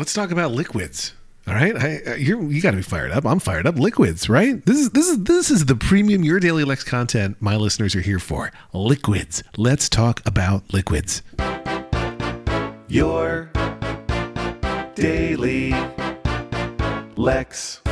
[0.00, 1.12] let's talk about liquids.
[1.46, 3.26] All right, I, uh, you're, you got to be fired up.
[3.26, 3.78] I'm fired up.
[3.78, 4.64] Liquids, right?
[4.64, 8.00] This is this is this is the premium your daily Lex content my listeners are
[8.00, 8.50] here for.
[8.72, 9.42] Liquids.
[9.58, 11.22] Let's talk about liquids.
[12.88, 13.50] Your
[14.94, 15.72] daily
[17.16, 17.82] Lex.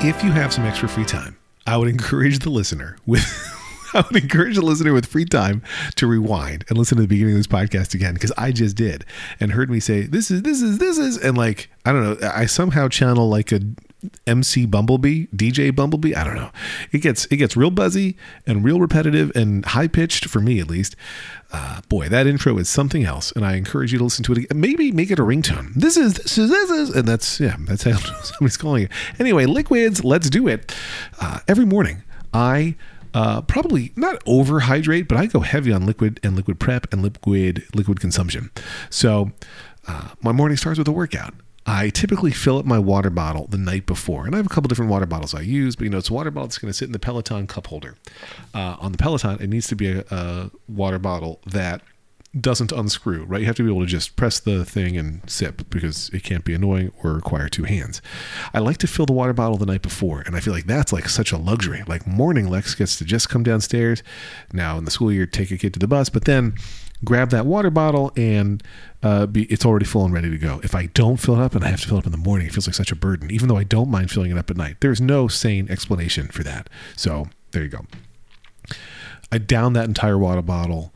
[0.00, 1.36] If you have some extra free time,
[1.68, 3.22] I would encourage the listener with
[3.94, 5.62] I would encourage the listener with free time
[5.96, 9.04] to rewind and listen to the beginning of this podcast again because I just did
[9.40, 12.28] and heard me say this is this is this is and like I don't know
[12.28, 13.60] I somehow channel like a
[14.26, 16.14] MC Bumblebee, DJ Bumblebee.
[16.14, 16.50] I don't know.
[16.92, 20.68] It gets it gets real buzzy and real repetitive and high pitched for me at
[20.68, 20.96] least.
[21.52, 24.38] Uh, boy, that intro is something else, and I encourage you to listen to it.
[24.38, 24.60] Again.
[24.60, 25.72] Maybe make it a ringtone.
[25.74, 28.90] This is this is this is, and that's yeah, that's how somebody's calling it.
[29.18, 30.04] Anyway, liquids.
[30.04, 30.74] Let's do it.
[31.20, 32.76] Uh, every morning, I
[33.14, 37.64] uh, probably not overhydrate, but I go heavy on liquid and liquid prep and liquid
[37.74, 38.50] liquid consumption.
[38.90, 39.30] So
[39.86, 41.34] uh, my morning starts with a workout.
[41.66, 44.68] I typically fill up my water bottle the night before, and I have a couple
[44.68, 45.76] different water bottles I use.
[45.76, 47.68] But you know, it's a water bottle that's going to sit in the Peloton cup
[47.68, 47.96] holder.
[48.52, 51.80] Uh, on the Peloton, it needs to be a, a water bottle that
[52.38, 53.40] doesn't unscrew, right?
[53.40, 56.44] You have to be able to just press the thing and sip because it can't
[56.44, 58.02] be annoying or require two hands.
[58.52, 60.92] I like to fill the water bottle the night before, and I feel like that's
[60.92, 61.84] like such a luxury.
[61.86, 64.02] Like morning Lex gets to just come downstairs.
[64.52, 66.54] Now in the school year, take a kid to the bus, but then
[67.04, 68.62] grab that water bottle and
[69.02, 70.60] uh, be, it's already full and ready to go.
[70.64, 72.18] If I don't fill it up and I have to fill it up in the
[72.18, 74.50] morning, it feels like such a burden, even though I don't mind filling it up
[74.50, 74.76] at night.
[74.80, 76.70] There's no sane explanation for that.
[76.96, 77.86] So there you go.
[79.30, 80.93] I down that entire water bottle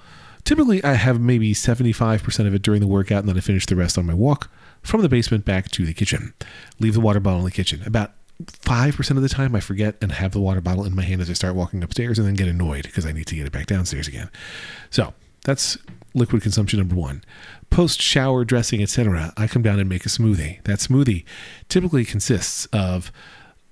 [0.49, 3.77] Typically, I have maybe 75% of it during the workout, and then I finish the
[3.77, 6.33] rest on my walk from the basement back to the kitchen.
[6.81, 7.83] Leave the water bottle in the kitchen.
[7.85, 11.21] About 5% of the time, I forget and have the water bottle in my hand
[11.21, 13.53] as I start walking upstairs and then get annoyed because I need to get it
[13.53, 14.31] back downstairs again.
[14.89, 15.13] So
[15.45, 15.77] that's
[16.15, 17.25] liquid consumption number one.
[17.69, 20.65] Post shower, dressing, etc., I come down and make a smoothie.
[20.65, 21.25] That smoothie
[21.69, 23.13] typically consists of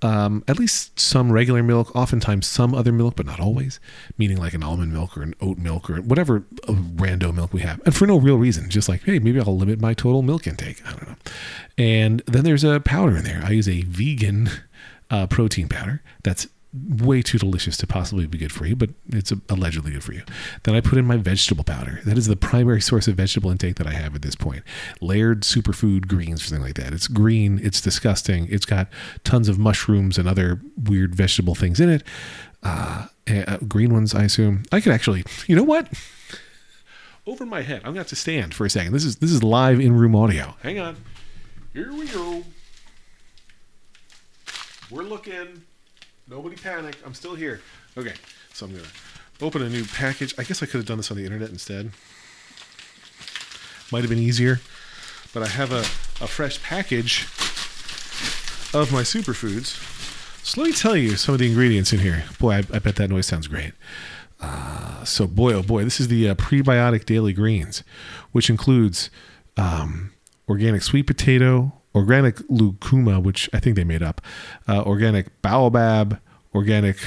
[0.01, 3.79] um, at least some regular milk, oftentimes some other milk, but not always,
[4.17, 7.81] meaning like an almond milk or an oat milk or whatever rando milk we have.
[7.85, 10.85] And for no real reason, just like, hey, maybe I'll limit my total milk intake.
[10.85, 11.15] I don't know.
[11.77, 13.41] And then there's a powder in there.
[13.43, 14.49] I use a vegan
[15.09, 16.47] uh, protein powder that's
[16.87, 20.23] way too delicious to possibly be good for you, but it's allegedly good for you.
[20.63, 22.01] Then I put in my vegetable powder.
[22.05, 24.63] That is the primary source of vegetable intake that I have at this point.
[25.01, 26.93] Laird Superfood greens or something like that.
[26.93, 28.47] It's green, it's disgusting.
[28.49, 28.87] It's got
[29.23, 32.03] tons of mushrooms and other weird vegetable things in it.
[32.63, 34.63] Uh, uh, green ones, I assume.
[34.71, 35.91] I could actually, you know what?
[37.25, 38.93] Over my head, I'm gonna have to stand for a second.
[38.93, 40.55] This is this is live in room audio.
[40.63, 40.95] Hang on.
[41.73, 42.43] Here we go.
[44.89, 45.63] We're looking.
[46.29, 46.97] Nobody panic.
[47.05, 47.61] I'm still here.
[47.97, 48.13] Okay,
[48.53, 48.83] so I'm gonna
[49.41, 50.35] open a new package.
[50.37, 51.91] I guess I could have done this on the internet instead.
[53.91, 54.59] Might have been easier,
[55.33, 55.79] but I have a,
[56.23, 57.23] a fresh package
[58.73, 59.95] of my superfoods.
[60.45, 62.25] So let me tell you some of the ingredients in here.
[62.39, 63.73] Boy, I, I bet that noise sounds great.
[64.41, 67.83] Uh, so boy, oh boy, this is the uh, prebiotic daily greens,
[68.33, 69.09] which includes
[69.55, 70.11] um,
[70.49, 74.21] organic sweet potato, organic lucuma, which I think they made up,
[74.67, 76.19] uh, organic baobab,
[76.53, 76.97] organic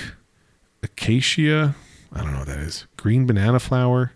[0.83, 1.75] acacia.
[2.13, 2.87] I don't know what that is.
[2.97, 4.13] Green banana flower.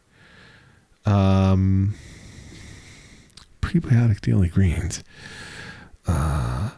[1.06, 1.94] Um,
[3.60, 5.04] prebiotic daily greens.
[6.06, 6.70] Uh,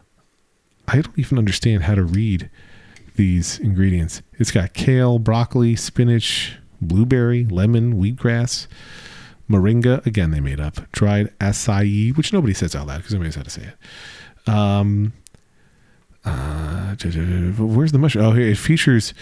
[0.89, 2.51] I don't even understand how to read
[3.17, 4.23] these ingredients.
[4.35, 8.67] It's got kale, broccoli, spinach, blueberry, lemon, wheatgrass,
[9.49, 10.05] moringa.
[10.07, 10.91] Again, they made up.
[10.93, 14.49] Dried acai, which nobody says out loud because nobody knows how to say it.
[14.49, 15.13] Um,
[16.25, 16.95] uh,
[17.59, 18.25] where's the mushroom?
[18.25, 19.15] Oh, here it features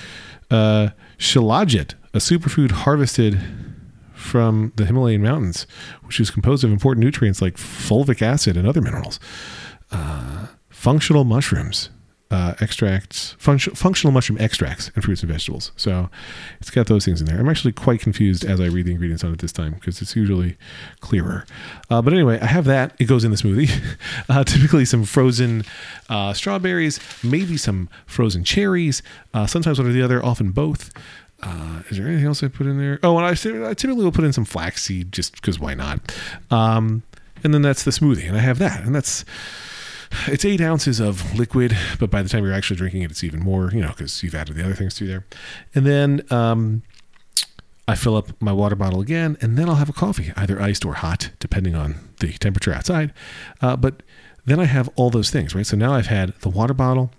[0.50, 3.40] uh, shilajit, a superfood harvested
[4.14, 5.66] from the Himalayan mountains,
[6.02, 9.20] which is composed of important nutrients like fulvic acid and other minerals.
[9.90, 11.90] Uh, functional mushrooms,
[12.30, 15.72] uh, extracts, func- functional mushroom extracts, and fruits and vegetables.
[15.76, 16.08] So
[16.60, 17.38] it's got those things in there.
[17.38, 20.16] I'm actually quite confused as I read the ingredients on it this time because it's
[20.16, 20.56] usually
[21.00, 21.46] clearer.
[21.90, 22.94] Uh, but anyway, I have that.
[22.98, 23.70] It goes in the smoothie.
[24.28, 25.64] Uh, typically, some frozen
[26.08, 29.02] uh, strawberries, maybe some frozen cherries,
[29.34, 30.90] uh, sometimes one or the other, often both.
[31.42, 32.98] Uh, is there anything else I put in there?
[33.02, 36.14] Oh, and I, I typically will put in some flaxseed just because why not?
[36.50, 37.02] Um,
[37.42, 39.24] and then that's the smoothie, and I have that, and that's
[40.26, 43.40] it's eight ounces of liquid, but by the time you're actually drinking it, it's even
[43.40, 45.24] more, you know, because you've added the other things to there.
[45.74, 46.82] And then um,
[47.86, 50.84] I fill up my water bottle again, and then I'll have a coffee, either iced
[50.84, 53.12] or hot, depending on the temperature outside.
[53.60, 54.02] Uh, but
[54.46, 55.66] then I have all those things, right?
[55.66, 57.10] So now I've had the water bottle,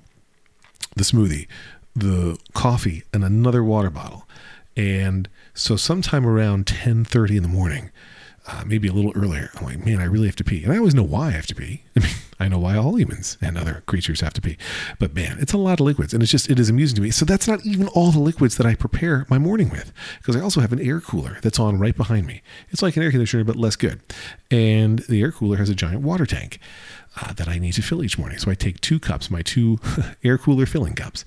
[0.95, 1.47] the smoothie,
[1.95, 4.27] the coffee, and another water bottle.
[4.75, 7.91] And so sometime around 10:30 in the morning,
[8.47, 9.49] uh, maybe a little earlier.
[9.55, 10.63] I'm like, man, I really have to pee.
[10.63, 11.83] And I always know why I have to pee.
[11.95, 14.57] I mean, I know why all humans and other creatures have to pee.
[14.99, 16.13] But man, it's a lot of liquids.
[16.13, 17.11] And it's just, it is amusing to me.
[17.11, 19.91] So that's not even all the liquids that I prepare my morning with.
[20.17, 22.41] Because I also have an air cooler that's on right behind me.
[22.69, 24.01] It's like an air conditioner, but less good.
[24.51, 26.59] And the air cooler has a giant water tank
[27.21, 28.37] uh, that I need to fill each morning.
[28.37, 29.79] So I take two cups, my two
[30.23, 31.25] air cooler filling cups,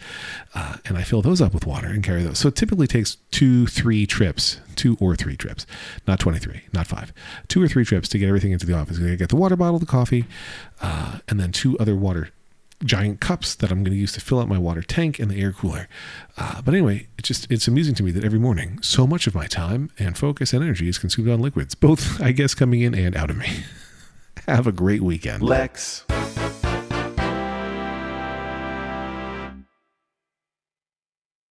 [0.54, 2.38] uh, and I fill those up with water and carry those.
[2.38, 5.66] So it typically takes two, three trips, two or three trips,
[6.06, 7.12] not 23, not five,
[7.48, 8.98] two or three trips to get everything into the office.
[9.00, 10.24] I get the water bottle, the coffee,
[10.80, 12.30] uh, and then two other water
[12.84, 15.40] giant cups that I'm going to use to fill up my water tank and the
[15.40, 15.88] air cooler.
[16.36, 19.34] Uh, but anyway, it's just it's amusing to me that every morning so much of
[19.34, 22.94] my time and focus and energy is consumed on liquids, both I guess coming in
[22.94, 23.64] and out of me.
[24.48, 25.42] Have a great weekend.
[25.42, 26.06] Lex.